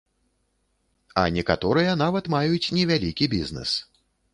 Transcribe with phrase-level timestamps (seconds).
[1.23, 3.81] А некаторыя нават маюць невялікі бізнэс.